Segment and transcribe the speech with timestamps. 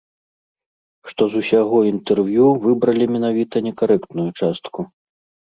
[1.09, 4.79] Што з усяго інтэрв'ю выбралі менавіта некарэктную частку.